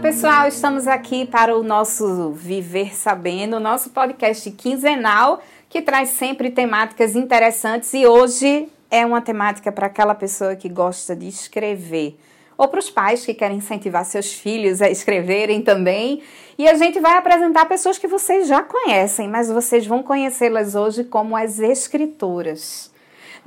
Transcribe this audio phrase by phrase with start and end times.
[0.00, 7.16] pessoal, estamos aqui para o nosso Viver Sabendo, nosso podcast quinzenal que traz sempre temáticas
[7.16, 12.16] interessantes e hoje é uma temática para aquela pessoa que gosta de escrever
[12.56, 16.22] ou para os pais que querem incentivar seus filhos a escreverem também.
[16.56, 21.02] E a gente vai apresentar pessoas que vocês já conhecem, mas vocês vão conhecê-las hoje
[21.02, 22.92] como as escritoras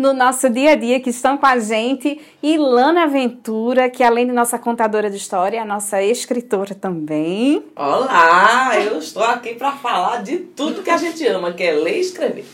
[0.01, 2.19] no nosso dia a dia que estão com a gente.
[2.41, 7.63] E Lana Ventura, que além de nossa contadora de história, é a nossa escritora também.
[7.75, 11.97] Olá, eu estou aqui para falar de tudo que a gente ama, que é ler
[11.97, 12.45] e escrever.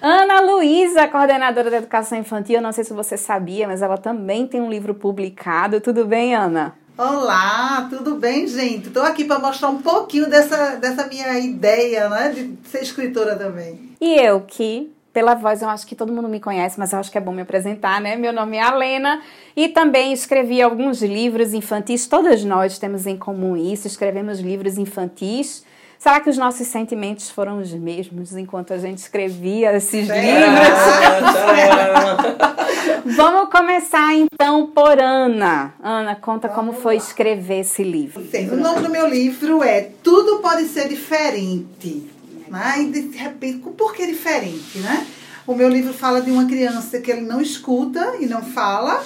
[0.00, 4.46] Ana Luísa, coordenadora da educação infantil, eu não sei se você sabia, mas ela também
[4.46, 5.80] tem um livro publicado.
[5.80, 6.74] Tudo bem, Ana?
[6.96, 8.88] Olá, tudo bem, gente?
[8.88, 13.92] Estou aqui para mostrar um pouquinho dessa, dessa minha ideia, né, de ser escritora também.
[14.00, 17.10] E eu que pela voz, eu acho que todo mundo me conhece, mas eu acho
[17.10, 18.16] que é bom me apresentar, né?
[18.16, 19.20] Meu nome é Alena
[19.54, 22.06] e também escrevi alguns livros infantis.
[22.06, 25.64] Todas nós temos em comum isso, escrevemos livros infantis.
[25.98, 30.18] Será que os nossos sentimentos foram os mesmos enquanto a gente escrevia esses livros?
[33.16, 35.74] Vamos começar então por Ana.
[35.80, 38.20] Ana, conta Vamos como foi escrever esse livro.
[38.50, 42.10] O nome do meu livro é Tudo Pode Ser Diferente
[42.52, 42.82] né?
[42.82, 45.06] E de repente, por que diferente, né?
[45.46, 49.04] O meu livro fala de uma criança que ele não escuta e não fala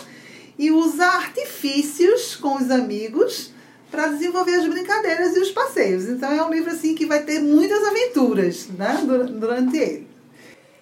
[0.58, 3.52] e usa artifícios com os amigos
[3.90, 6.08] para desenvolver as brincadeiras e os passeios.
[6.08, 9.00] Então é um livro assim que vai ter muitas aventuras, né,
[9.38, 10.06] durante ele.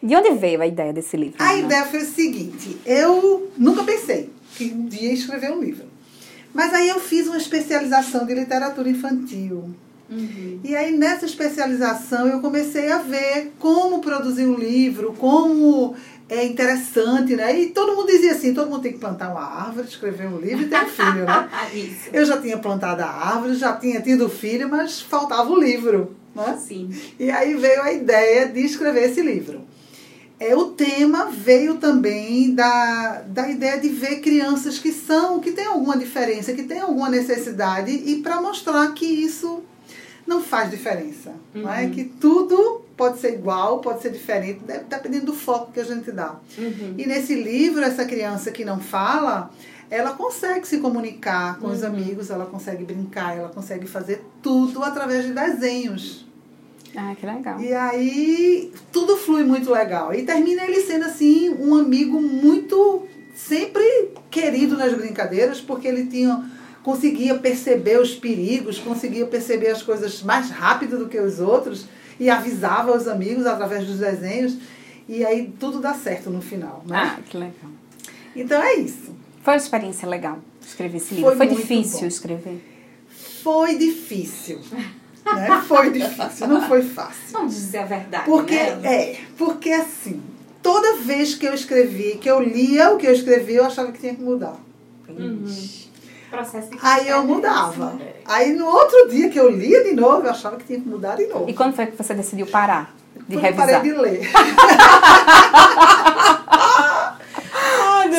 [0.03, 1.37] De onde veio a ideia desse livro?
[1.39, 5.87] A ideia foi o seguinte: eu nunca pensei que um dia ia escrever um livro.
[6.53, 9.75] Mas aí eu fiz uma especialização de literatura infantil.
[10.15, 10.61] Uhum.
[10.63, 15.95] E aí, nessa especialização, eu comecei a ver como produzir um livro, como
[16.29, 17.59] é interessante, né?
[17.59, 20.65] E todo mundo dizia assim, todo mundo tem que plantar uma árvore, escrever um livro
[20.65, 21.49] e ter um filho, né?
[22.13, 26.57] eu já tinha plantado a árvore, já tinha tido filho, mas faltava o livro, né?
[26.59, 26.91] Sim.
[27.19, 29.63] E aí veio a ideia de escrever esse livro.
[30.39, 35.67] É, o tema veio também da, da ideia de ver crianças que são, que têm
[35.67, 39.63] alguma diferença, que têm alguma necessidade, e para mostrar que isso
[40.27, 41.31] não faz diferença.
[41.55, 41.63] Uhum.
[41.63, 41.89] Não é?
[41.89, 46.37] Que tudo pode ser igual, pode ser diferente, dependendo do foco que a gente dá.
[46.57, 46.95] Uhum.
[46.97, 49.51] E nesse livro, essa criança que não fala,
[49.91, 51.73] ela consegue se comunicar com uhum.
[51.73, 56.25] os amigos, ela consegue brincar, ela consegue fazer tudo através de desenhos.
[56.97, 57.61] Ah, que legal.
[57.61, 60.15] E aí tudo flui muito legal.
[60.15, 63.83] E termina ele sendo assim um amigo muito sempre
[64.31, 66.49] querido nas brincadeiras, porque ele tinha
[66.85, 71.87] conseguia perceber os perigos, conseguia perceber as coisas mais rápido do que os outros
[72.21, 74.59] e avisava os amigos através dos desenhos.
[75.09, 76.85] E aí tudo dá certo no final.
[76.87, 76.97] Né?
[76.97, 77.71] Ah, que legal.
[78.37, 79.15] Então é isso.
[79.43, 81.35] Foi uma experiência legal escrever esse livro.
[81.35, 82.07] Foi, Foi difícil bom.
[82.07, 82.65] escrever?
[83.43, 84.61] Foi difícil.
[85.25, 85.63] né?
[85.67, 87.33] Foi difícil, não foi fácil.
[87.33, 88.25] Vamos dizer a verdade.
[88.27, 89.13] Porque, né?
[89.13, 90.23] É, porque assim,
[90.63, 93.99] toda vez que eu escrevi, que eu lia o que eu escrevi, eu achava que
[93.99, 94.57] tinha que mudar.
[95.09, 95.84] Uhum
[96.35, 97.99] processo de Aí eu mudava.
[98.27, 101.17] Aí no outro dia que eu lia de novo, eu achava que tinha que mudar
[101.17, 101.49] de novo.
[101.49, 102.95] E quando foi que você decidiu parar
[103.29, 103.69] de quando revisar?
[103.69, 104.21] Eu parei de ler.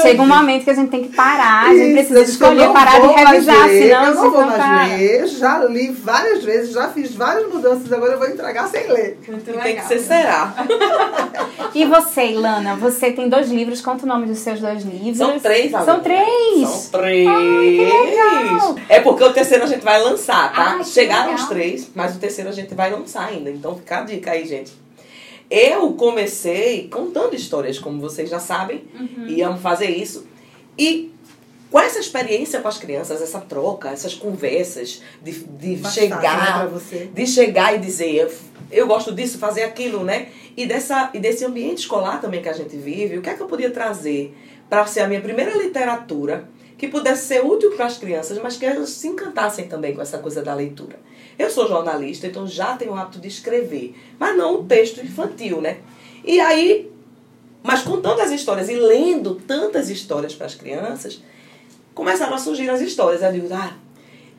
[0.05, 3.07] Chega um momento que a gente tem que parar, a gente precisa escolher parar de
[3.07, 7.51] revisar, ler, senão eu não vou mais ler, já li várias vezes, já fiz várias
[7.51, 9.17] mudanças, agora eu vou entregar sem ler.
[9.27, 9.63] Muito legal.
[9.63, 10.53] Tem que ser será.
[11.73, 15.17] e você, Ilana, você tem dois livros, conta o nome dos seus dois livros.
[15.17, 15.71] São três.
[15.71, 16.69] São três?
[16.69, 17.27] São três.
[17.27, 20.75] Ai, é porque o terceiro a gente vai lançar, tá?
[20.77, 24.01] Ai, Chegaram os três, mas o terceiro a gente vai lançar ainda, então fica a
[24.01, 24.84] dica aí, gente.
[25.49, 29.27] Eu comecei contando histórias, como vocês já sabem, uhum.
[29.27, 30.25] e amo fazer isso.
[30.77, 31.13] E
[31.71, 36.81] com essa experiência com as crianças, essa troca, essas conversas de, de chegar, né,
[37.13, 38.31] de chegar e dizer, eu,
[38.71, 40.29] eu gosto disso, fazer aquilo, né?
[40.55, 43.41] E, dessa, e desse ambiente escolar também que a gente vive, o que é que
[43.41, 44.33] eu podia trazer
[44.69, 48.65] para ser a minha primeira literatura que pudesse ser útil para as crianças, mas que
[48.65, 50.97] elas se encantassem também com essa coisa da leitura.
[51.37, 55.61] Eu sou jornalista, então já tenho o hábito de escrever, mas não o texto infantil,
[55.61, 55.77] né?
[56.23, 56.91] E aí,
[57.61, 61.21] mas contando as histórias e lendo tantas histórias para as crianças,
[61.93, 63.21] começaram a surgir as histórias.
[63.21, 63.73] Eu digo, ah,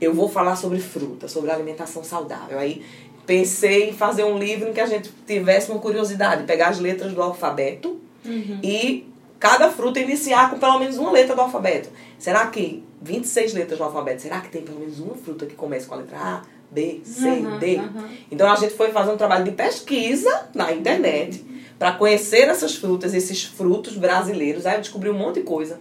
[0.01, 2.59] eu vou falar sobre fruta, sobre alimentação saudável.
[2.59, 2.85] Aí
[3.27, 7.13] pensei em fazer um livro em que a gente tivesse uma curiosidade, pegar as letras
[7.13, 8.61] do alfabeto uhum.
[8.63, 9.07] e
[9.39, 11.89] cada fruta iniciar com pelo menos uma letra do alfabeto.
[12.19, 15.87] Será que 26 letras do alfabeto, será que tem pelo menos uma fruta que começa
[15.87, 16.43] com a letra A?
[16.77, 17.77] B, C, uhum, D.
[17.77, 18.05] Uhum.
[18.31, 21.43] Então a gente foi fazer um trabalho de pesquisa na internet
[21.79, 24.67] para conhecer essas frutas, esses frutos brasileiros.
[24.67, 25.81] Aí eu descobri um monte de coisa.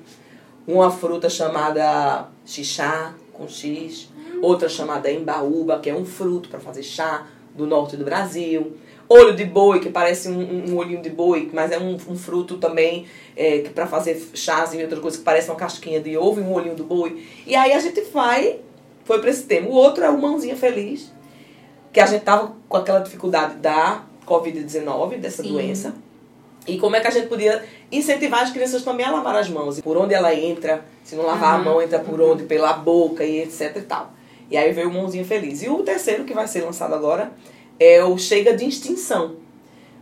[0.65, 4.09] Uma fruta chamada xixá, com X.
[4.41, 8.77] outra chamada embaúba, que é um fruto para fazer chá do norte do Brasil.
[9.07, 12.57] Olho de boi, que parece um, um olhinho de boi, mas é um, um fruto
[12.57, 13.05] também
[13.35, 16.53] é, para fazer chás e outra coisa que parece uma casquinha de ovo e um
[16.53, 17.23] olhinho do boi.
[17.45, 18.59] E aí a gente vai,
[19.05, 19.69] foi para esse tema.
[19.69, 21.11] O outro é o mãozinha feliz,
[21.93, 25.53] que a gente tava com aquela dificuldade da Covid-19, dessa Sim.
[25.53, 25.93] doença.
[26.67, 29.79] E como é que a gente podia incentivar as crianças também a lavar as mãos.
[29.79, 31.61] Por onde ela entra, se não lavar uhum.
[31.61, 32.43] a mão, entra por onde?
[32.43, 34.11] Pela boca e etc e tal.
[34.49, 35.63] E aí veio o Mãozinha Feliz.
[35.63, 37.31] E o terceiro que vai ser lançado agora
[37.79, 39.37] é o Chega de Extinção.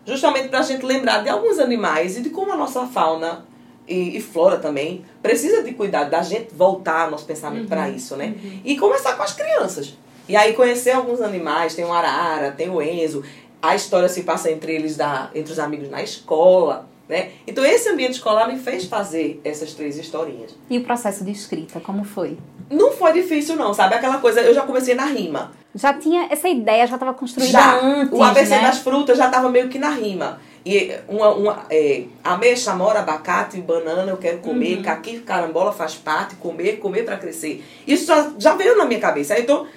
[0.06, 3.46] Justamente para a gente lembrar de alguns animais e de como a nossa fauna
[3.88, 7.70] e, e, flora também precisa de cuidado, da gente voltar nosso pensamento uhum.
[7.70, 8.36] para isso, né?
[8.44, 8.62] Uhum.
[8.64, 9.98] E começar com as crianças.
[10.28, 13.24] E aí conhecer alguns animais, tem o arara, tem o Enzo,
[13.62, 17.32] a história se passa entre eles, da, entre os amigos na escola, né?
[17.46, 20.56] Então esse ambiente escolar me fez fazer essas três historinhas.
[20.70, 22.38] E o processo de escrita, como foi?
[22.70, 23.96] Não foi difícil não, sabe?
[23.96, 25.52] Aquela coisa, eu já comecei na rima.
[25.76, 27.80] Já tinha essa ideia, já estava construída já.
[27.80, 28.62] antes, O ABC né?
[28.62, 30.40] das frutas já estava meio que na rima.
[30.66, 34.84] E uma, uma é, ameixa, amora, abacate, banana, eu quero comer, uhum.
[34.84, 37.64] caqui, carambola faz parte, comer, comer para crescer.
[37.86, 39.38] Isso já, já veio na minha cabeça.
[39.38, 39.68] Então,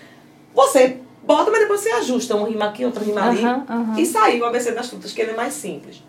[0.55, 3.44] você bota, mas depois você ajusta um rima aqui, outro rima ali.
[3.44, 3.99] Uhum, uhum.
[3.99, 6.03] E saiu o ABC das frutas, que ele é mais simples.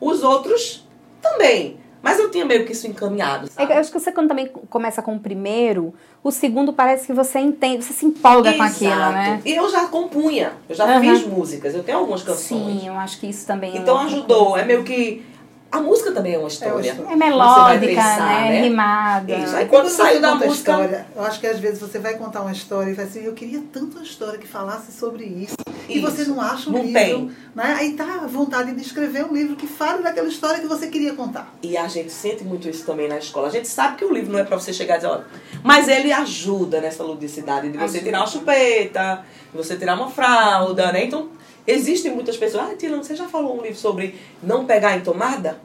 [0.00, 0.88] Os outros
[1.20, 1.76] também.
[2.02, 3.48] Mas eu tinha meio que isso encaminhado.
[3.48, 3.72] Sabe?
[3.72, 7.38] Eu acho que você quando também começa com o primeiro, o segundo parece que você
[7.38, 8.58] entende, você se empolga Exato.
[8.58, 9.40] com aquilo, né?
[9.44, 11.00] E eu já compunha, eu já uhum.
[11.00, 12.80] fiz músicas, eu tenho algumas canções.
[12.80, 13.76] Sim, eu acho que isso também.
[13.76, 15.24] É então é ajudou, é meio que
[15.72, 16.94] a música também é uma história.
[17.08, 18.50] É, é melódica, pensar, né?
[18.50, 18.60] né?
[18.60, 19.34] Rimada.
[19.34, 19.56] Isso.
[19.56, 20.52] Aí quando, quando saiu da música.
[20.52, 23.32] História, eu acho que às vezes você vai contar uma história e fala assim, eu
[23.32, 25.54] queria tanto uma história que falasse sobre isso.
[25.88, 25.98] isso.
[25.98, 26.92] E você não acha um não livro.
[26.92, 27.32] Tem.
[27.54, 27.76] Né?
[27.78, 31.14] Aí tá a vontade de escrever um livro que fale daquela história que você queria
[31.14, 31.50] contar.
[31.62, 33.48] E a gente sente muito isso também na escola.
[33.48, 35.24] A gente sabe que o livro não é para você chegar e dizer, olha,
[35.64, 38.02] mas ele ajuda nessa ludicidade de você ajuda.
[38.02, 41.06] tirar uma chupeta, de você tirar uma fralda, né?
[41.06, 41.30] Então,
[41.66, 42.70] existem muitas pessoas.
[42.70, 45.60] Ah, Tilano, você já falou um livro sobre não pegar em tomada?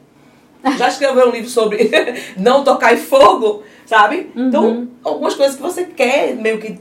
[0.76, 1.90] Já escreveu um livro sobre
[2.36, 4.30] não tocar em fogo, sabe?
[4.34, 4.48] Uhum.
[4.48, 6.78] Então, algumas coisas que você quer meio que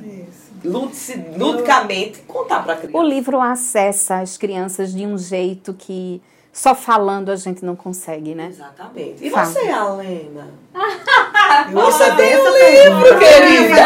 [0.63, 2.97] ludicamente contar para a criança.
[2.97, 6.21] O livro acessa as crianças de um jeito que
[6.51, 8.47] só falando a gente não consegue, né?
[8.47, 9.25] Exatamente.
[9.25, 9.45] E Fala.
[9.45, 10.47] você, Alena?
[11.67, 13.81] Eu vou saber essa livro, querida.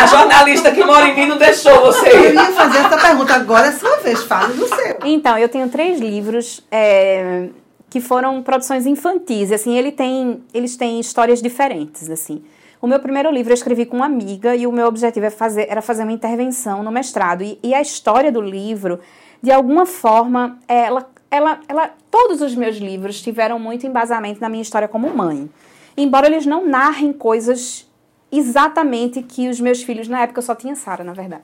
[0.00, 2.24] A jornalista que mora em mim não deixou você ir.
[2.26, 3.34] Eu ia fazer essa pergunta.
[3.34, 4.22] Agora é sua vez.
[4.24, 4.98] Fale do seu.
[5.04, 6.62] Então, eu tenho três livros.
[6.70, 7.48] É
[7.92, 9.50] que foram produções infantis.
[9.50, 12.42] E, assim, ele tem, eles têm histórias diferentes, assim.
[12.80, 15.66] O meu primeiro livro eu escrevi com uma amiga e o meu objetivo é fazer,
[15.68, 17.42] era fazer uma intervenção no mestrado.
[17.44, 18.98] E, e a história do livro,
[19.42, 24.62] de alguma forma, ela, ela, ela, todos os meus livros tiveram muito embasamento na minha
[24.62, 25.50] história como mãe.
[25.96, 27.88] Embora eles não narrem coisas
[28.30, 31.42] exatamente que os meus filhos, na época eu só tinha Sara, na verdade,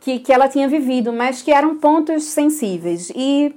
[0.00, 3.10] que, que ela tinha vivido, mas que eram pontos sensíveis.
[3.14, 3.54] E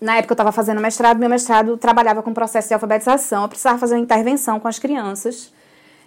[0.00, 3.78] na época eu estava fazendo mestrado, meu mestrado trabalhava com processo de alfabetização, eu precisava
[3.78, 5.52] fazer uma intervenção com as crianças.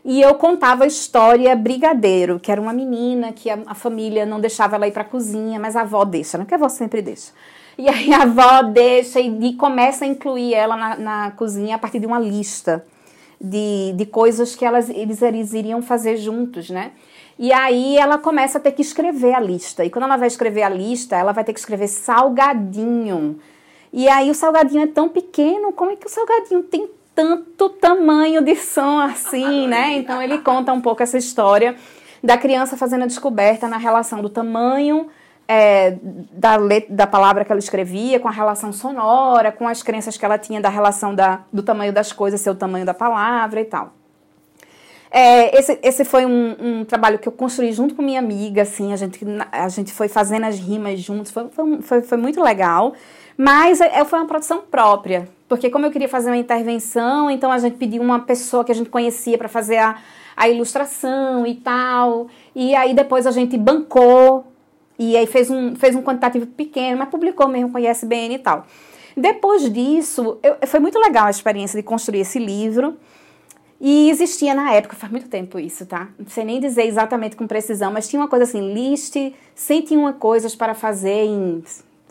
[0.04, 4.40] E eu contava a história Brigadeiro, que era uma menina que a, a família não
[4.40, 6.48] deixava ela ir para a cozinha, mas a avó deixa, não né?
[6.48, 7.32] que a avó sempre deixa.
[7.76, 11.80] E aí a avó deixa e, e começa a incluir ela na, na, cozinha a
[11.80, 12.86] partir de uma lista
[13.40, 16.92] de, de coisas que elas, eles, eles iriam fazer juntos, né?
[17.38, 19.84] E aí ela começa a ter que escrever a lista.
[19.84, 23.40] E quando ela vai escrever a lista, ela vai ter que escrever salgadinho
[23.98, 28.42] e aí o salgadinho é tão pequeno, como é que o salgadinho tem tanto tamanho
[28.42, 29.94] de som assim, né?
[29.94, 31.78] Então ele conta um pouco essa história
[32.22, 35.08] da criança fazendo a descoberta na relação do tamanho
[35.48, 35.98] é,
[36.32, 36.58] da,
[36.90, 40.60] da palavra que ela escrevia, com a relação sonora, com as crenças que ela tinha
[40.60, 43.94] da relação da, do tamanho das coisas ser o tamanho da palavra e tal.
[45.12, 48.92] É, esse, esse foi um, um, trabalho que eu construí junto com minha amiga, assim,
[48.92, 49.20] a gente,
[49.52, 51.48] a gente foi fazendo as rimas juntos, foi,
[51.82, 52.94] foi, foi muito legal.
[53.38, 57.58] Mas é, foi uma produção própria, porque como eu queria fazer uma intervenção, então a
[57.60, 59.98] gente pediu uma pessoa que a gente conhecia para fazer a,
[60.36, 62.28] a ilustração e tal.
[62.54, 64.46] E aí depois a gente bancou
[64.98, 68.40] e aí fez um, fez um quantitativo pequeno, mas publicou mesmo com a ISBN e
[68.40, 68.66] tal.
[69.16, 72.98] Depois disso, eu, foi muito legal a experiência de construir esse livro.
[73.80, 76.08] E existia na época, faz muito tempo isso, tá?
[76.18, 80.56] Não sei nem dizer exatamente com precisão, mas tinha uma coisa assim, liste 101 coisas
[80.56, 81.62] para fazer em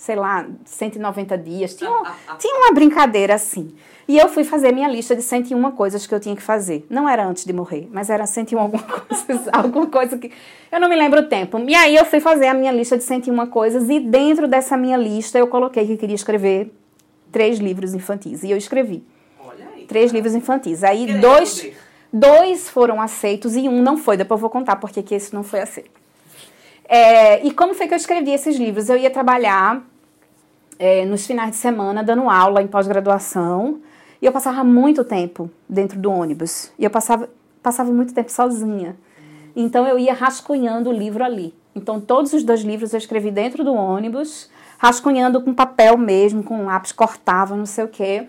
[0.04, 1.74] sei lá, 190 dias.
[1.74, 3.74] Tinha, ah, ah, tinha uma brincadeira assim.
[4.06, 6.84] E eu fui fazer minha lista de 101 coisas que eu tinha que fazer.
[6.90, 10.30] Não era antes de morrer, mas era 101 alguma coisa, alguma coisa que.
[10.70, 11.58] Eu não me lembro o tempo.
[11.66, 14.98] E aí eu fui fazer a minha lista de 101 coisas, e dentro dessa minha
[14.98, 16.70] lista eu coloquei que queria escrever
[17.32, 18.42] três livros infantis.
[18.42, 19.02] E eu escrevi.
[19.42, 19.86] Olha aí.
[19.86, 20.84] Três livros infantis.
[20.84, 21.66] Aí dois.
[22.12, 24.18] Dois foram aceitos e um não foi.
[24.18, 26.04] Depois eu vou contar porque que esse não foi aceito.
[26.86, 28.88] É, e como foi que eu escrevi esses livros?
[28.88, 29.82] Eu ia trabalhar
[30.78, 33.80] é, nos finais de semana, dando aula em pós-graduação,
[34.20, 36.72] e eu passava muito tempo dentro do ônibus.
[36.78, 37.28] E eu passava,
[37.62, 38.96] passava muito tempo sozinha.
[39.54, 41.54] Então eu ia rascunhando o livro ali.
[41.74, 46.64] Então todos os dois livros eu escrevi dentro do ônibus, rascunhando com papel mesmo, com
[46.64, 48.26] lápis, cortava, não sei o quê.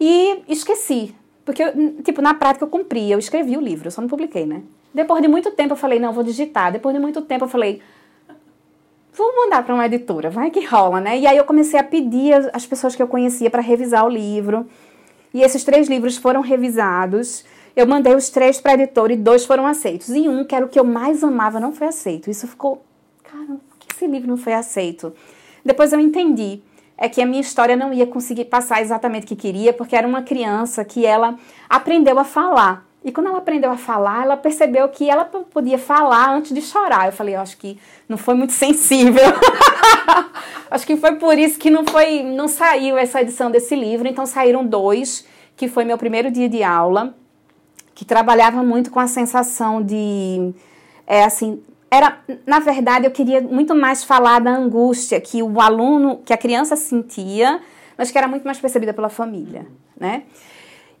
[0.00, 1.14] E esqueci.
[1.44, 1.62] Porque,
[2.02, 4.62] tipo, na prática eu cumpri, eu escrevi o livro, eu só não publiquei, né?
[4.92, 6.72] Depois de muito tempo eu falei, não, vou digitar.
[6.72, 7.80] Depois de muito tempo eu falei,
[9.16, 11.18] vou mandar para uma editora, vai que rola, né?
[11.18, 14.66] E aí eu comecei a pedir as pessoas que eu conhecia para revisar o livro.
[15.32, 17.44] E esses três livros foram revisados.
[17.74, 20.10] Eu mandei os três para a editora e dois foram aceitos.
[20.10, 22.30] E um, que era o que eu mais amava, não foi aceito.
[22.30, 22.84] Isso ficou,
[23.24, 25.14] cara, por que esse livro não foi aceito?
[25.64, 26.62] Depois eu entendi
[26.98, 30.08] é que a minha história não ia conseguir passar exatamente o que queria, porque era
[30.08, 32.86] uma criança que ela aprendeu a falar.
[33.06, 37.06] E quando ela aprendeu a falar, ela percebeu que ela podia falar antes de chorar.
[37.06, 39.22] Eu falei, eu acho que não foi muito sensível.
[40.68, 44.08] acho que foi por isso que não foi, não saiu essa edição desse livro.
[44.08, 45.24] Então saíram dois,
[45.56, 47.14] que foi meu primeiro dia de aula,
[47.94, 50.52] que trabalhava muito com a sensação de,
[51.06, 56.22] é assim, era, na verdade, eu queria muito mais falar da angústia que o aluno,
[56.24, 57.60] que a criança sentia,
[57.96, 59.64] mas que era muito mais percebida pela família,
[59.96, 60.24] né?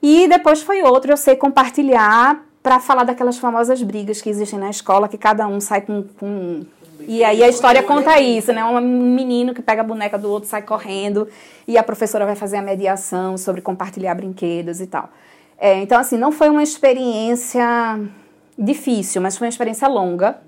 [0.08, 4.70] E depois foi outro, eu sei compartilhar para falar daquelas famosas brigas que existem na
[4.70, 6.64] escola, que cada um sai com, com
[7.00, 8.64] e aí a história conta isso, né?
[8.64, 11.26] Um menino que pega a boneca do outro, sai correndo,
[11.66, 15.10] e a professora vai fazer a mediação sobre compartilhar brinquedos e tal.
[15.58, 17.98] É, então, assim, não foi uma experiência
[18.56, 20.38] difícil, mas foi uma experiência longa.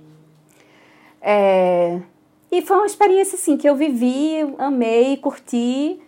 [1.21, 1.99] É,
[2.53, 6.01] e foi uma experiência, assim, que eu vivi, amei, curti.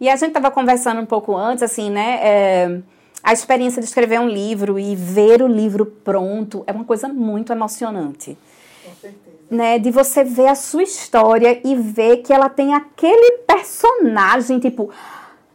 [0.00, 2.18] E a gente estava conversando um pouco antes, assim, né?
[2.22, 2.78] É,
[3.22, 7.52] a experiência de escrever um livro e ver o livro pronto é uma coisa muito
[7.52, 8.38] emocionante.
[8.84, 9.36] Com certeza.
[9.48, 14.90] Né, de você ver a sua história e ver que ela tem aquele personagem, tipo,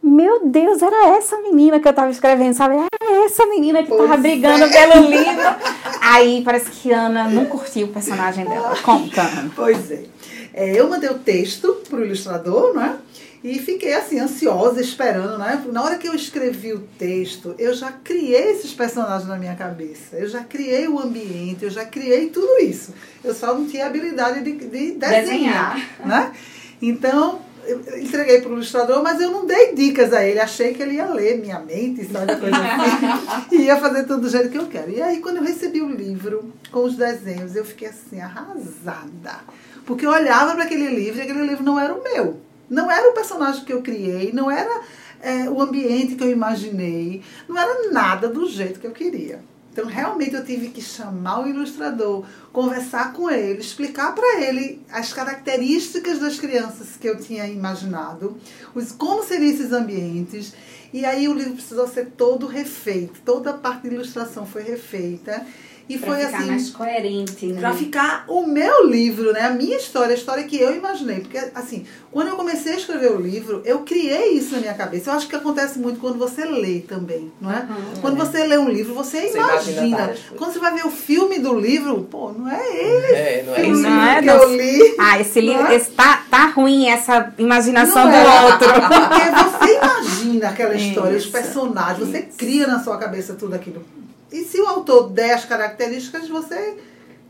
[0.02, 2.74] meu Deus, era essa menina que eu tava escrevendo, sabe?
[2.74, 4.68] Era essa menina que pois tava brigando é.
[4.68, 5.54] pelo livro.
[6.00, 8.76] Aí parece que Ana não curtiu o personagem dela.
[8.82, 9.22] Conta.
[9.54, 10.04] Pois é.
[10.52, 12.96] é eu mandei o texto pro ilustrador, não é?
[13.44, 15.64] E fiquei assim, ansiosa, esperando, né?
[15.72, 20.16] Na hora que eu escrevi o texto, eu já criei esses personagens na minha cabeça.
[20.16, 22.94] Eu já criei o ambiente, eu já criei tudo isso.
[23.24, 26.32] Eu só não tinha habilidade de, de desenhar, desenhar, né?
[26.80, 30.38] Então, eu entreguei para o ilustrador, mas eu não dei dicas a ele.
[30.38, 32.36] Achei que ele ia ler minha mente, sabe?
[32.36, 33.46] Coisa assim.
[33.56, 34.90] e ia fazer tudo do jeito que eu quero.
[34.90, 39.40] E aí, quando eu recebi o livro com os desenhos, eu fiquei assim, arrasada.
[39.84, 42.40] Porque eu olhava para aquele livro e aquele livro não era o meu.
[42.72, 44.80] Não era o personagem que eu criei, não era
[45.20, 49.44] é, o ambiente que eu imaginei, não era nada do jeito que eu queria.
[49.70, 55.12] Então, realmente, eu tive que chamar o ilustrador, conversar com ele, explicar para ele as
[55.12, 58.38] características das crianças que eu tinha imaginado,
[58.74, 60.54] os, como seriam esses ambientes.
[60.94, 65.46] E aí, o livro precisou ser todo refeito, toda a parte de ilustração foi refeita.
[65.92, 66.46] E pra foi ficar assim.
[66.46, 67.60] mais coerente, né?
[67.60, 69.42] Pra ficar o meu livro, né?
[69.42, 71.20] A minha história, a história que eu imaginei.
[71.20, 75.10] Porque, assim, quando eu comecei a escrever o livro, eu criei isso na minha cabeça.
[75.10, 77.60] Eu acho que acontece muito quando você lê também, não é?
[77.60, 78.24] Uhum, quando é.
[78.24, 79.86] você lê um livro, você, você imagina.
[79.86, 83.14] imagina quando você vai ver o filme do livro, pô, não é esse.
[83.14, 83.82] É, não é isso.
[83.82, 84.34] Não é que não.
[84.34, 84.96] eu li.
[84.98, 85.74] Ah, esse livro é?
[85.74, 88.44] esse tá, tá ruim essa imaginação não do é.
[88.44, 88.68] outro.
[88.88, 92.38] Porque você imagina aquela história, isso, os personagens, você isso.
[92.38, 93.84] cria na sua cabeça tudo aquilo.
[94.32, 96.76] E se o autor der as características, você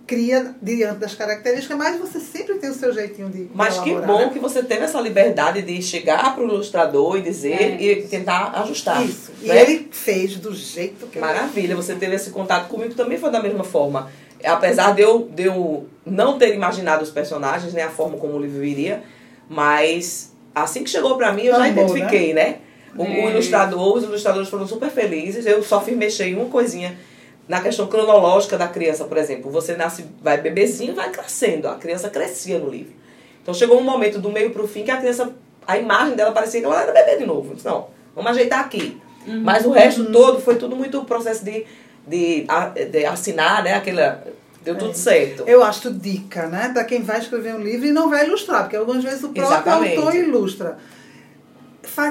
[0.07, 4.19] cria diante das características, mas você sempre tem o seu jeitinho de Mas que bom
[4.19, 4.31] né?
[4.33, 7.83] que você teve essa liberdade de chegar para o ilustrador e dizer é.
[7.83, 9.05] e tentar ajustar.
[9.05, 9.33] Isso.
[9.41, 9.55] Né?
[9.55, 13.43] E ele fez do jeito que Maravilha, você teve esse contato comigo também foi da
[13.43, 14.11] mesma forma.
[14.45, 18.41] Apesar de eu, de eu não ter imaginado os personagens, né, a forma como o
[18.41, 19.03] livro iria,
[19.49, 22.45] mas assim que chegou para mim eu já identifiquei, né?
[22.45, 22.57] né?
[22.97, 25.47] O, o, ilustrador, os ilustradores foram super felizes.
[25.47, 26.97] Eu só fiz mexer em uma coisinha
[27.49, 29.51] na questão cronológica da criança, por exemplo.
[29.51, 31.69] Você nasce, vai bebezinho, vai crescendo.
[31.69, 32.93] A criança crescia no livro.
[33.43, 35.33] Então chegou um momento do meio pro fim que a criança,
[35.67, 37.55] a imagem dela parecia que ela era bebê de novo.
[37.55, 39.01] disse, não, vamos ajeitar aqui.
[39.27, 39.41] Uhum.
[39.43, 40.13] Mas o resto uhum.
[40.13, 41.65] todo foi tudo muito processo de,
[42.07, 42.47] de,
[42.91, 43.75] de assinar, né?
[43.75, 44.23] Aquela,
[44.65, 44.95] Deu tudo é.
[44.95, 45.45] certo.
[45.47, 46.71] Eu acho dica, né?
[46.73, 49.45] Para quem vai escrever um livro e não vai ilustrar, porque algumas vezes o próprio
[49.45, 49.97] Exatamente.
[49.97, 50.79] autor ilustra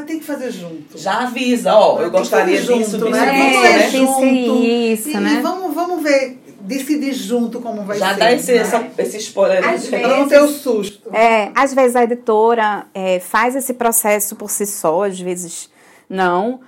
[0.06, 0.98] tem que fazer junto.
[0.98, 3.25] Já avisa, ó, eu gostaria disso, junto, né?
[3.25, 4.63] Vamos ler junto.
[4.63, 5.34] Isso, e, né?
[5.34, 8.13] e vamos, vamos ver, decidir junto como vai Já ser.
[8.13, 8.58] Já dá esse, né?
[8.60, 11.16] essa, esse spoiler às vezes, não ter o susto.
[11.16, 15.70] É, às vezes a editora é, faz esse processo por si só, às vezes
[16.10, 16.62] não.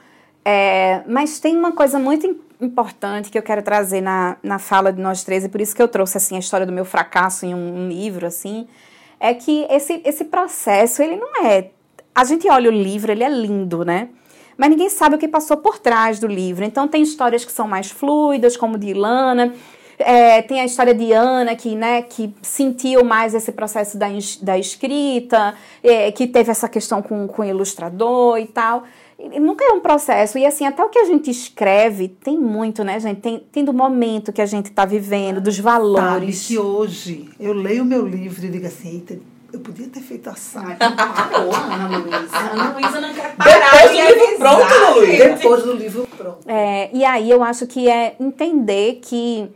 [0.46, 2.28] É, mas tem uma coisa muito
[2.60, 5.82] importante que eu quero trazer na, na fala de nós três, e por isso que
[5.82, 8.68] eu trouxe assim a história do meu fracasso em um, um livro, assim,
[9.20, 11.70] é que esse, esse processo, ele não é.
[12.16, 14.10] A gente olha o livro, ele é lindo, né?
[14.58, 16.64] Mas ninguém sabe o que passou por trás do livro.
[16.64, 19.54] Então tem histórias que são mais fluidas, como de Ilana.
[19.98, 24.08] É, tem a história de Ana, que, né, que sentiu mais esse processo da,
[24.42, 25.54] da escrita,
[25.84, 28.84] é, que teve essa questão com, com o ilustrador e tal.
[29.20, 30.38] E nunca é um processo.
[30.38, 33.22] E assim, até o que a gente escreve tem muito, né, gente?
[33.22, 36.38] Tem, tem do momento que a gente está vivendo, dos valores.
[36.38, 39.20] Sabe que hoje eu leio o meu livro e digo assim, eita,
[39.54, 40.76] eu podia ter feito assado.
[40.76, 42.38] Parou, Ana Luísa.
[42.38, 45.30] Ana Luísa não quer parar Depois do livro pronto, Ana Luísa.
[45.30, 46.50] Depois do livro pronto.
[46.50, 49.48] É, e aí eu acho que é entender que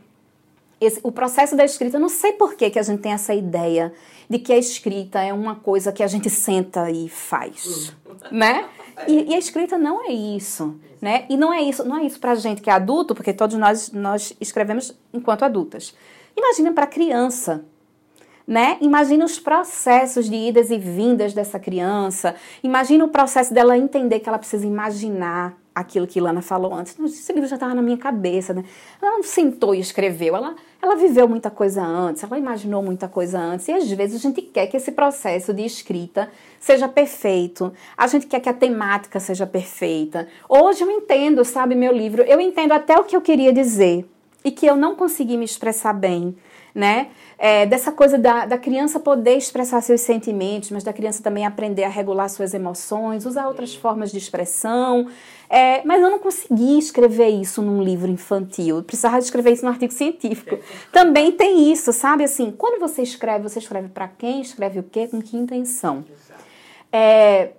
[0.79, 3.33] esse, o processo da escrita, eu não sei por que, que a gente tem essa
[3.33, 3.91] ideia
[4.29, 7.91] de que a escrita é uma coisa que a gente senta e faz,
[8.31, 8.69] né?
[9.07, 11.25] E, e, a escrita não é isso, né?
[11.29, 13.91] E não é isso, não é isso para gente que é adulto, porque todos nós
[13.91, 15.95] nós escrevemos enquanto adultas.
[16.35, 17.63] Imagina para criança,
[18.47, 18.77] né?
[18.79, 22.33] Imagina os processos de idas e vindas dessa criança.
[22.63, 26.97] Imagina o processo dela entender que ela precisa imaginar aquilo que Lana falou antes.
[26.97, 28.63] Esse livro já estava na minha cabeça, né?
[28.99, 33.37] Ela não sentou e escreveu, ela, ela viveu muita coisa antes, ela imaginou muita coisa
[33.37, 33.67] antes.
[33.67, 37.71] E às vezes a gente quer que esse processo de escrita seja perfeito.
[37.95, 40.27] A gente quer que a temática seja perfeita.
[40.49, 44.09] Hoje eu entendo, sabe, meu livro, eu entendo até o que eu queria dizer
[44.43, 46.35] e que eu não consegui me expressar bem,
[46.77, 47.07] né?
[47.39, 51.83] É, dessa coisa da, da criança poder expressar seus sentimentos, mas da criança também aprender
[51.83, 55.07] a regular suas emoções, usar outras formas de expressão.
[55.49, 58.77] É, mas eu não consegui escrever isso num livro infantil.
[58.77, 60.59] Eu precisava escrever isso num artigo científico.
[60.93, 62.23] Também tem isso, sabe?
[62.23, 66.05] Assim, quando você escreve, você escreve para quem, escreve o quê, com que intenção.
[66.91, 67.53] É,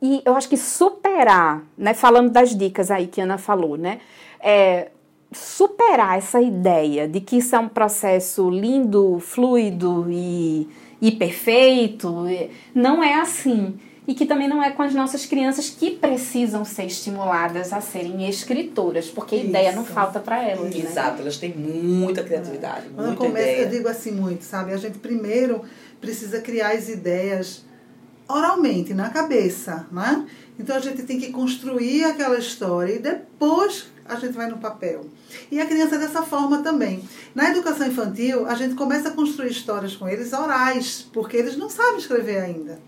[0.00, 4.00] e eu acho que superar, né, falando das dicas aí que a Ana falou, né?
[4.40, 4.88] É,
[5.32, 10.68] superar essa ideia de que isso é um processo lindo, fluido e,
[11.00, 12.24] e perfeito,
[12.74, 16.84] não é assim e que também não é com as nossas crianças que precisam ser
[16.84, 20.74] estimuladas a serem escritoras, porque a ideia não falta para elas.
[20.74, 20.80] Né?
[20.80, 22.86] Exato, elas têm muita criatividade.
[22.86, 23.02] É.
[23.02, 23.62] Muita começo, ideia.
[23.64, 24.72] eu digo assim muito, sabe?
[24.72, 25.62] A gente primeiro
[26.00, 27.66] precisa criar as ideias
[28.26, 30.26] oralmente, na cabeça, né?
[30.58, 35.06] Então a gente tem que construir aquela história e depois a gente vai no papel.
[35.50, 37.02] E a criança é dessa forma também.
[37.34, 41.68] Na educação infantil, a gente começa a construir histórias com eles orais, porque eles não
[41.68, 42.78] sabem escrever ainda.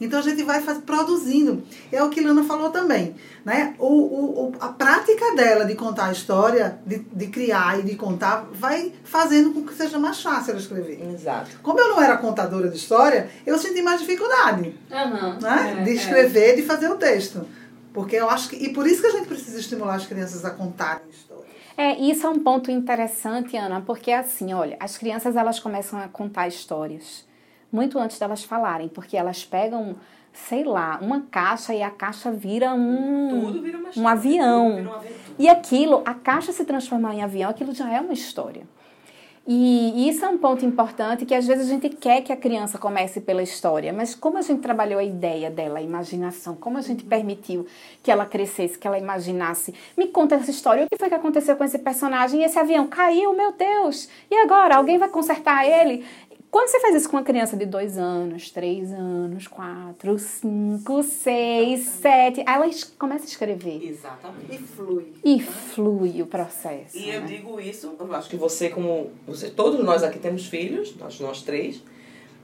[0.00, 1.62] Então a gente vai faz, produzindo.
[1.90, 3.14] É o que Lana falou também.
[3.44, 3.74] Né?
[3.78, 8.46] O, o, a prática dela de contar a história, de, de criar e de contar,
[8.52, 11.00] vai fazendo com que seja mais fácil ela escrever.
[11.12, 11.50] Exato.
[11.62, 15.38] Como eu não era contadora de história, eu senti mais dificuldade uhum.
[15.40, 15.76] né?
[15.78, 15.94] É, de é.
[15.94, 16.56] escrever, é.
[16.56, 17.46] de fazer o texto.
[17.94, 18.56] Porque eu acho que.
[18.56, 21.46] E por isso que a gente precisa estimular as crianças a contarem histórias.
[21.76, 26.08] É, isso é um ponto interessante, Ana, porque assim, olha, as crianças elas começam a
[26.08, 27.24] contar histórias
[27.74, 29.96] muito antes delas falarem, porque elas pegam,
[30.32, 35.02] sei lá, uma caixa e a caixa vira um, vira um avião.
[35.36, 38.62] E aquilo, a caixa se transformar em avião, aquilo já é uma história.
[39.46, 42.78] E isso é um ponto importante que às vezes a gente quer que a criança
[42.78, 46.80] comece pela história, mas como a gente trabalhou a ideia dela, a imaginação, como a
[46.80, 47.66] gente permitiu
[48.02, 51.56] que ela crescesse, que ela imaginasse, me conta essa história, o que foi que aconteceu
[51.56, 52.42] com esse personagem?
[52.42, 54.08] Esse avião caiu, meu Deus!
[54.30, 54.76] E agora?
[54.76, 56.06] Alguém vai consertar ele?
[56.54, 61.80] Quando você faz isso com uma criança de dois anos, três anos, quatro, cinco, seis,
[61.80, 63.82] sete, ela começa a escrever.
[63.82, 64.54] Exatamente.
[64.54, 65.12] E flui.
[65.24, 66.96] E flui o processo.
[66.96, 67.16] E né?
[67.16, 69.10] eu digo isso, eu acho que você, como.
[69.26, 71.82] Você, todos nós aqui temos filhos, nós, nós três.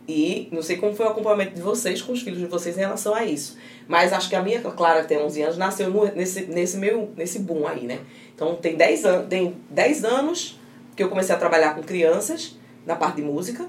[0.09, 2.81] E não sei como foi o acompanhamento de vocês com os filhos de vocês em
[2.81, 3.57] relação a isso.
[3.87, 7.13] Mas acho que a minha, Clara, que tem 11 anos, nasceu no, nesse, nesse, meu,
[7.17, 8.01] nesse boom aí, né?
[8.35, 10.59] Então tem 10, an tem 10 anos
[10.97, 13.69] que eu comecei a trabalhar com crianças na parte de música.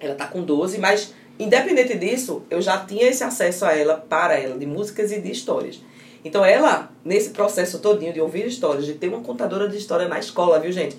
[0.00, 4.38] Ela tá com 12, mas independente disso, eu já tinha esse acesso a ela, para
[4.38, 5.80] ela, de músicas e de histórias.
[6.24, 10.18] Então ela, nesse processo todinho de ouvir histórias, de ter uma contadora de história na
[10.18, 10.96] escola, viu gente?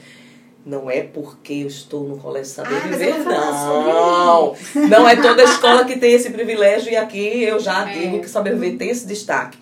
[0.64, 4.56] Não é porque eu estou no Colégio Saber ah, Viver, não.
[4.90, 7.94] Não é toda escola que tem esse privilégio e aqui eu já é.
[7.94, 9.58] digo que Saber Viver tem esse destaque.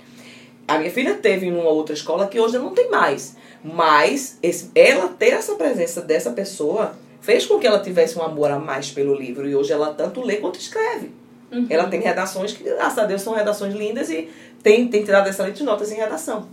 [0.66, 3.36] A minha filha teve em uma outra escola que hoje não tem mais.
[3.64, 8.52] Mas esse, ela ter essa presença dessa pessoa fez com que ela tivesse um amor
[8.52, 9.50] a mais pelo livro.
[9.50, 11.10] E hoje ela tanto lê quanto escreve.
[11.52, 11.66] Uhum.
[11.70, 14.30] Ela tem redações que, graças a Deus, são redações lindas e
[14.62, 16.48] tem, tem tirado excelentes notas em redação.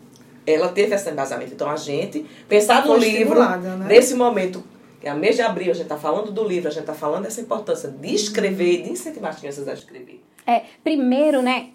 [0.47, 1.53] Ela teve esse embasamento.
[1.53, 3.87] Então a gente, pensar no livro, né?
[3.89, 4.63] nesse momento,
[5.01, 7.25] que é mês de abril, a gente está falando do livro, a gente está falando
[7.25, 8.85] dessa importância de escrever, uhum.
[8.85, 10.23] de incentivar as crianças a escrever.
[10.47, 11.71] É, primeiro, né,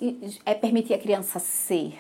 [0.46, 1.94] é permitir a criança ser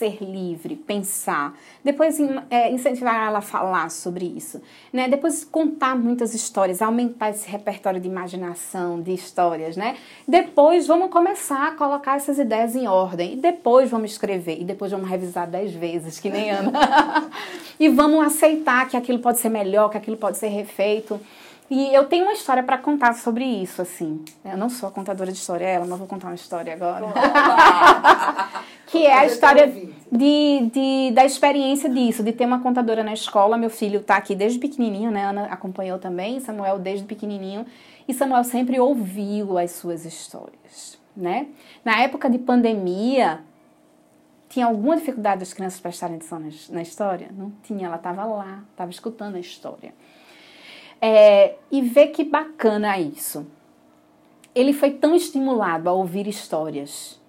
[0.00, 1.54] ser livre, pensar.
[1.84, 4.60] Depois é, incentivar ela a falar sobre isso.
[4.90, 5.08] Né?
[5.08, 9.76] Depois contar muitas histórias, aumentar esse repertório de imaginação, de histórias.
[9.76, 9.96] Né?
[10.26, 13.34] Depois vamos começar a colocar essas ideias em ordem.
[13.34, 14.58] E depois vamos escrever.
[14.60, 16.72] E depois vamos revisar dez vezes, que nem Ana.
[17.78, 21.20] e vamos aceitar que aquilo pode ser melhor, que aquilo pode ser refeito.
[21.70, 24.24] E eu tenho uma história para contar sobre isso, assim.
[24.44, 27.06] Eu não sou a contadora de história, ela, mas vou contar uma história agora.
[28.90, 29.68] que é a história
[30.10, 33.56] de, de, da experiência disso, de ter uma contadora na escola.
[33.56, 35.24] Meu filho está aqui desde pequenininho, né?
[35.24, 37.64] Ana acompanhou também, Samuel desde pequenininho.
[38.08, 41.46] E Samuel sempre ouviu as suas histórias, né?
[41.84, 43.40] Na época de pandemia,
[44.48, 47.28] tinha alguma dificuldade das crianças prestarem atenção na, na história?
[47.32, 49.94] Não tinha, ela estava lá, estava escutando a história.
[51.00, 53.46] É, e ver que bacana isso.
[54.52, 57.19] Ele foi tão estimulado a ouvir histórias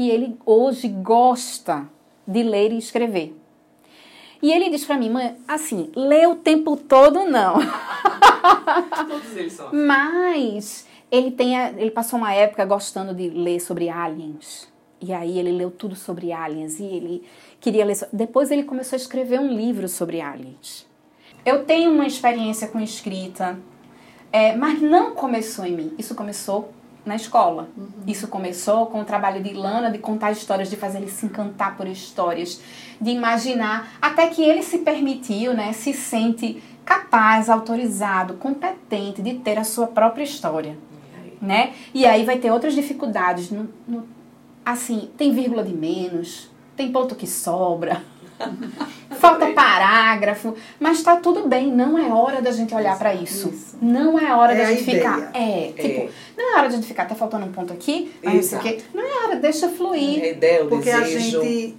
[0.00, 1.86] que ele hoje gosta
[2.26, 3.36] de ler e escrever.
[4.40, 7.56] E ele diz para mim, mãe, assim, ler o tempo todo não.
[9.06, 9.68] Todos eles são.
[9.74, 14.72] Mas ele tem, ele passou uma época gostando de ler sobre aliens.
[15.02, 17.22] E aí ele leu tudo sobre aliens e ele
[17.60, 17.98] queria ler.
[18.10, 20.86] Depois ele começou a escrever um livro sobre aliens.
[21.44, 23.58] Eu tenho uma experiência com escrita,
[24.32, 25.94] é, mas não começou em mim.
[25.98, 26.72] Isso começou
[27.04, 27.68] na escola.
[27.76, 27.88] Uhum.
[28.06, 31.76] Isso começou com o trabalho de Lana, de contar histórias, de fazer ele se encantar
[31.76, 32.60] por histórias,
[33.00, 39.58] de imaginar, até que ele se permitiu, né, se sente capaz, autorizado, competente de ter
[39.58, 40.76] a sua própria história,
[41.40, 41.72] né?
[41.94, 44.08] E aí vai ter outras dificuldades, no, no,
[44.64, 48.02] assim, tem vírgula de menos, tem ponto que sobra.
[49.18, 53.50] Falta parágrafo, mas está tudo bem, não é hora da gente olhar para isso.
[53.50, 53.76] isso.
[53.82, 55.30] Não é hora é da gente ficar.
[55.34, 58.12] É, é, tipo, não é hora de a gente ficar, tá faltando um ponto aqui,
[58.22, 58.78] mas não sei o quê.
[58.94, 60.22] Não é hora, deixa fluir.
[60.22, 61.38] É ideia, o Porque desejo.
[61.38, 61.76] a gente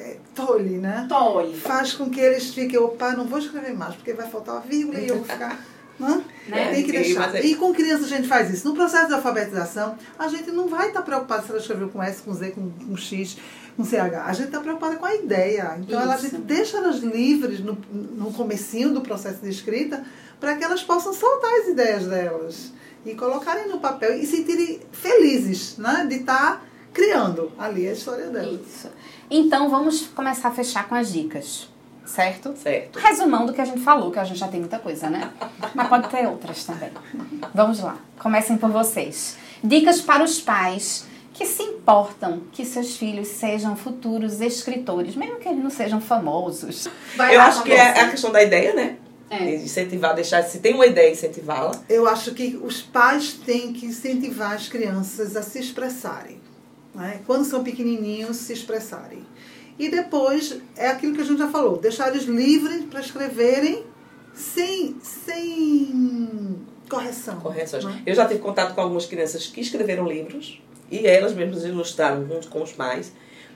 [0.00, 1.06] é, tolhe, né?
[1.08, 1.54] Tolhe.
[1.54, 4.98] Faz com que eles fiquem, opa, não vou escrever mais, porque vai faltar uma vírgula
[4.98, 5.58] e eu vou ficar.
[5.98, 6.24] Né?
[6.48, 6.70] Né?
[6.72, 7.44] Tem que deixar.
[7.44, 8.66] E, e com crianças a gente faz isso.
[8.66, 12.22] No processo de alfabetização, a gente não vai estar preocupado se ela escreveu com S,
[12.22, 13.36] com Z, com, com X
[13.76, 14.14] com CH.
[14.24, 15.76] A gente está preocupada com a ideia.
[15.78, 20.04] Então, ela, a gente deixa elas livres no, no comecinho do processo de escrita
[20.38, 22.72] para que elas possam soltar as ideias delas
[23.04, 28.28] e colocarem no papel e sentirem felizes né, de estar tá criando ali a história
[28.28, 28.60] delas.
[28.60, 28.88] Isso.
[29.30, 31.68] Então, vamos começar a fechar com as dicas.
[32.04, 32.54] Certo?
[32.56, 32.98] Certo.
[32.98, 35.30] Resumão do que a gente falou, que a gente já tem muita coisa, né?
[35.72, 36.90] Mas pode ter outras também.
[37.54, 37.96] Vamos lá.
[38.18, 39.36] Comecem por vocês.
[39.62, 45.48] Dicas para os pais que se importam que seus filhos sejam futuros escritores, mesmo que
[45.48, 46.88] eles não sejam famosos.
[47.16, 48.96] Vai Eu acho que é a questão da ideia, né?
[49.30, 49.54] É.
[49.54, 51.82] Incentivar, deixar, se tem uma ideia, incentivá-la.
[51.88, 56.38] Eu acho que os pais têm que incentivar as crianças a se expressarem.
[56.94, 57.22] Né?
[57.26, 59.24] Quando são pequenininhos, se expressarem.
[59.78, 63.86] E depois, é aquilo que a gente já falou, deixar eles livres para escreverem
[64.34, 67.40] sem, sem correção.
[67.40, 67.86] Correções.
[67.86, 68.02] Né?
[68.04, 70.60] Eu já tive contato com algumas crianças que escreveram livros
[70.92, 73.12] e elas mesmas ilustraram junto com os pais.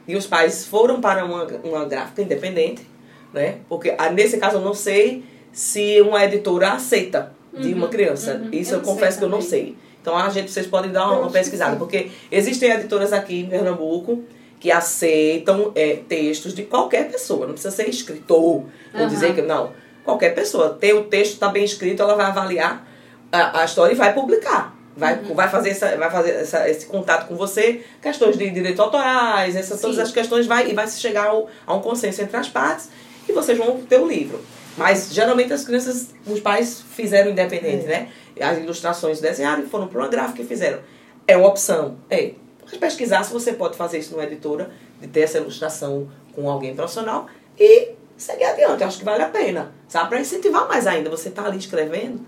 [0.09, 2.89] E os pais foram para uma, uma gráfica independente,
[3.33, 3.59] né?
[3.69, 5.23] Porque ah, nesse caso eu não sei
[5.53, 8.35] se uma editora aceita de uhum, uma criança.
[8.35, 9.77] Uhum, Isso eu, eu confesso que eu não sei.
[10.01, 14.23] Então a gente, vocês podem dar uma, uma pesquisada, porque existem editoras aqui em Pernambuco
[14.59, 19.09] que aceitam é, textos de qualquer pessoa, não precisa ser escritor, ou uhum.
[19.09, 19.73] dizer que não.
[20.05, 20.71] Qualquer pessoa.
[20.71, 22.87] Ter o texto está bem escrito, ela vai avaliar
[23.31, 24.76] a, a história e vai publicar.
[24.97, 25.35] Vai, uhum.
[25.35, 29.79] vai fazer, essa, vai fazer essa, esse contato com você, questões de direitos autorais, essas,
[29.79, 32.89] todas as questões, vai, e vai se chegar ao, a um consenso entre as partes
[33.29, 34.41] e vocês vão ter o um livro.
[34.77, 37.89] Mas geralmente as crianças, os pais fizeram independente, é.
[37.89, 38.09] né?
[38.41, 40.81] As ilustrações desenharam e foram para uma gráfica e fizeram.
[41.27, 41.97] É uma opção.
[42.11, 42.33] É.
[42.65, 46.75] Mas pesquisar se você pode fazer isso numa editora, de ter essa ilustração com alguém
[46.75, 47.27] profissional
[47.59, 48.83] e seguir adiante.
[48.83, 50.09] Eu acho que vale a pena, sabe?
[50.09, 51.11] Para incentivar mais ainda.
[51.11, 52.21] Você tá ali escrevendo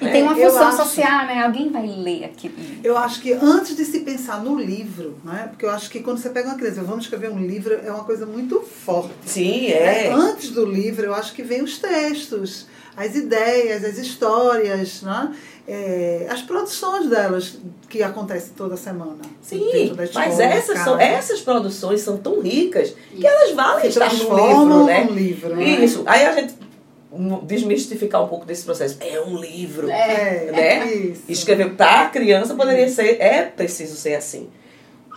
[0.00, 1.42] e é, tem uma função acho, social, né?
[1.42, 2.54] Alguém vai ler aquilo.
[2.84, 5.48] Eu acho que antes de se pensar no livro, né?
[5.50, 8.04] Porque eu acho que quando você pega uma criança, vamos escrever um livro, é uma
[8.04, 9.12] coisa muito forte.
[9.26, 10.06] Sim, é.
[10.06, 10.12] é.
[10.12, 15.34] Antes do livro, eu acho que vem os textos, as ideias, as histórias, né?
[15.66, 17.58] É, as produções delas
[17.90, 19.18] que acontecem toda semana.
[19.42, 24.18] Sim, escola, mas essas, são, essas produções são tão ricas que elas valem estar no
[24.18, 25.08] livro, né?
[25.10, 25.64] Um livro, né?
[25.84, 26.04] Isso.
[26.06, 26.54] Aí a gente
[27.42, 28.98] desmistificar um pouco desse processo.
[29.00, 30.92] É um livro, é, né?
[30.92, 34.48] É Escrever para a criança poderia ser, é preciso ser assim.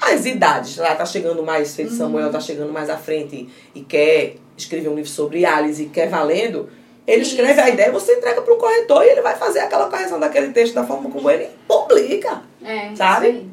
[0.01, 1.97] As idades, lá tá chegando mais, feito uhum.
[1.97, 5.89] Samuel tá chegando mais à frente e, e, quer escrever um livro sobre Alice e
[5.89, 6.69] quer valendo,
[7.05, 7.31] ele Isso.
[7.31, 10.51] escreve a ideia, você entrega para o corretor e ele vai fazer aquela correção daquele
[10.53, 12.41] texto da forma como ele publica.
[12.63, 13.50] É, sabe?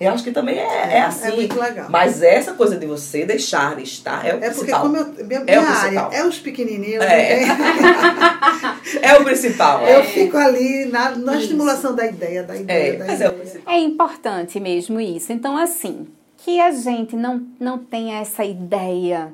[0.00, 1.28] Eu acho que também é, é assim.
[1.28, 1.90] É muito legal.
[1.90, 4.80] Mas essa coisa de você deixar estar é o É porque principal.
[4.80, 6.12] como eu, minha, É o minha área principal.
[6.12, 7.40] é os pequenininhos, É.
[7.40, 7.46] né?
[9.02, 9.86] É o principal.
[9.86, 13.32] eu fico ali na, na estimulação da ideia, da ideia, É, da mas é o
[13.32, 13.40] ideia.
[13.42, 13.74] principal.
[13.74, 15.32] É importante mesmo isso.
[15.32, 16.06] Então, assim,
[16.38, 19.32] que a gente não, não tenha essa ideia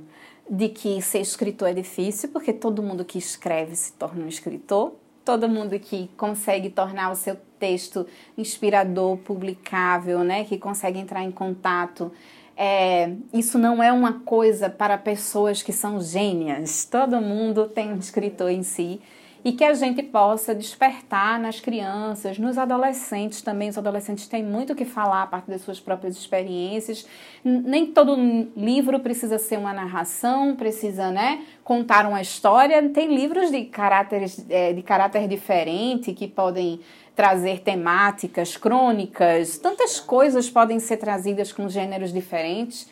[0.51, 4.95] de que ser escritor é difícil, porque todo mundo que escreve se torna um escritor,
[5.27, 8.07] todo mundo que consegue tornar o seu texto
[8.39, 12.13] inspirador, publicável, né, que consegue entrar em contato.
[12.57, 16.85] É, isso não é uma coisa para pessoas que são gênias.
[16.85, 19.01] Todo mundo tem um escritor em si
[19.47, 23.69] e que a gente possa despertar nas crianças, nos adolescentes também.
[23.69, 27.07] Os adolescentes têm muito o que falar a partir das suas próprias experiências.
[27.45, 28.17] Nem todo
[28.57, 32.89] livro precisa ser uma narração, precisa, né, contar uma história.
[32.89, 36.81] Tem livros de caráteres, eh, de caráter diferente que podem
[37.15, 42.91] trazer temáticas, crônicas, tantas coisas podem ser trazidas com gêneros diferentes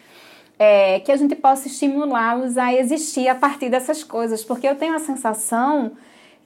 [0.56, 4.94] é, que a gente possa estimulá-los a existir a partir dessas coisas, porque eu tenho
[4.94, 5.96] a sensação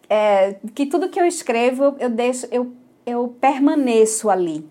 [0.09, 2.73] é, que tudo que eu escrevo eu deixo, eu,
[3.05, 4.67] eu permaneço ali,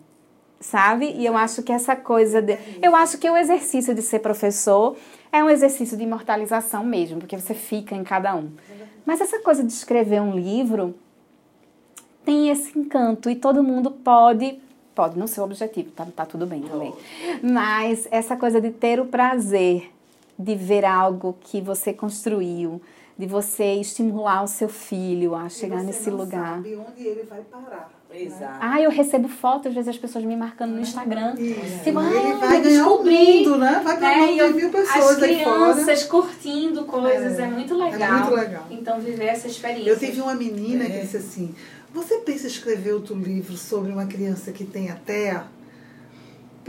[0.60, 1.13] sabe?
[1.15, 4.95] E eu acho que essa coisa de, eu acho que o exercício de ser professor
[5.32, 8.52] é um exercício de imortalização mesmo, porque você fica em cada um.
[9.06, 10.95] Mas essa coisa de escrever um livro
[12.26, 14.60] tem esse encanto e todo mundo pode
[14.93, 16.91] pode não ser o objetivo, tá, tá tudo bem também.
[17.43, 19.91] Mas essa coisa de ter o prazer
[20.38, 22.82] de ver algo que você construiu,
[23.17, 26.56] de você estimular o seu filho a chegar você nesse não lugar.
[26.58, 27.91] sabe onde ele vai parar.
[28.13, 28.58] Exato.
[28.62, 31.34] Ah, eu recebo fotos, às vezes as pessoas me marcando no Instagram.
[31.38, 31.84] Isso.
[31.84, 33.82] Tipo, ah, ele vai ganhar o descobri, mundo, né?
[33.84, 34.34] Vai ganhar né?
[34.34, 35.73] E eu- mil pessoas As aí fora.
[35.73, 38.19] crianças curtindo coisas, é, muito legal.
[38.19, 38.65] muito legal.
[38.71, 39.89] Então, viver essa experiência.
[39.89, 40.99] Eu tive uma menina que É.
[41.01, 41.53] disse assim:
[41.93, 45.43] Você pensa em escrever outro livro sobre uma criança que tem a TEA?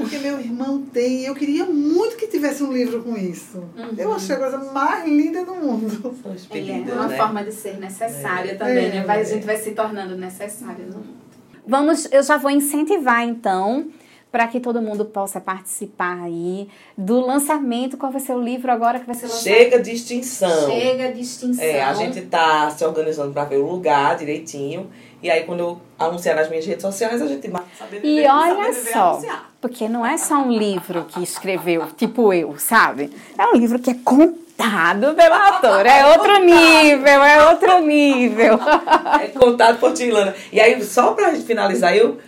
[0.09, 3.63] Porque meu irmão tem, e eu queria muito que tivesse um livro com isso.
[3.97, 6.17] Eu achei a coisa mais linda do mundo.
[6.25, 7.17] É pedidos, uma né?
[7.17, 8.89] forma de ser necessária também, É.
[8.89, 9.05] né?
[9.05, 11.19] Vai, a gente vai se tornando necessária no mundo.
[11.67, 13.89] Vamos, eu já vou incentivar então
[14.33, 17.97] para que todo mundo possa participar aí do lançamento.
[17.97, 19.43] Qual vai ser o livro agora que vai ser lançado?
[19.43, 20.71] Chega de extinção.
[20.71, 21.65] Chega de extinção.
[21.65, 24.89] É, a gente tá se organizando para ver o lugar direitinho.
[25.23, 28.55] E aí, quando eu anunciar nas minhas redes sociais, a gente vai saber E olha
[28.55, 29.48] saber viver, só, anunciar.
[29.61, 33.11] Porque não é só um livro que escreveu, tipo eu, sabe?
[33.37, 35.91] É um livro que é contado pela autora.
[35.91, 38.59] É outro nível, é outro nível.
[39.21, 40.35] É contado por Tilana.
[40.53, 42.19] E aí, só pra gente finalizar, eu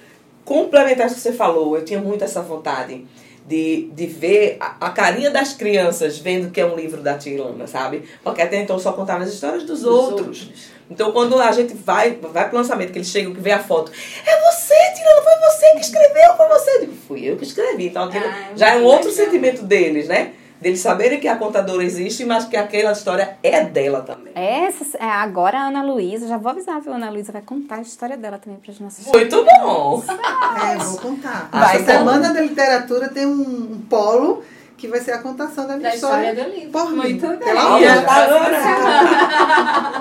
[0.44, 3.06] complementar isso que você falou, eu tinha muito essa vontade
[3.46, 7.66] de, de ver a, a carinha das crianças vendo que é um livro da Tilana,
[7.66, 8.04] sabe?
[8.22, 10.50] Porque até então eu só contava as histórias dos, outros.
[10.90, 13.92] Então, quando a gente vai, vai pro lançamento, que eles chegam, que vê a foto,
[14.26, 16.70] é você, Tilana, foi você que escreveu, foi você.
[16.76, 17.86] Eu digo, fui eu que escrevi.
[17.86, 19.24] Então, aquilo Ah, já é um outro legal.
[19.24, 20.32] sentimento deles, né?
[20.60, 24.30] Deles saberem que a contadora existe, mas que aquela história é dela também.
[24.34, 26.92] Essa, é, agora a Ana Luísa, já vou avisar, viu?
[26.92, 30.02] A Ana Luísa vai contar a história dela também para as nossas Muito bom!
[30.06, 31.48] É, vou contar.
[31.50, 31.98] Vai Essa contar.
[31.98, 34.42] semana da literatura tem um polo
[34.80, 36.30] que vai ser a contação da minha Da história.
[36.30, 36.70] história do livro.
[36.70, 36.96] Por mim.
[36.96, 37.38] Muito bem.
[37.38, 38.28] Pela tá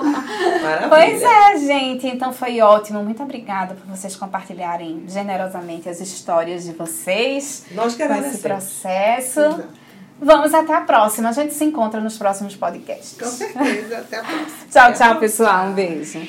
[0.62, 0.88] Maravilha.
[0.88, 2.06] Pois é, gente.
[2.06, 3.02] Então foi ótimo.
[3.04, 9.40] Muito obrigada por vocês compartilharem generosamente as histórias de vocês Nós que com esse processo.
[9.40, 9.68] Exato.
[10.22, 11.28] Vamos até a próxima.
[11.28, 13.16] A gente se encontra nos próximos podcasts.
[13.18, 13.98] Com certeza.
[13.98, 14.46] Até a próxima.
[14.70, 15.66] Tchau, tchau, pessoal.
[15.66, 16.20] Um beijo.